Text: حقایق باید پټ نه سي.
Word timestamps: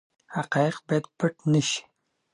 حقایق 0.35 0.75
باید 0.87 1.05
پټ 1.17 1.33
نه 1.51 1.61
سي. 1.69 1.79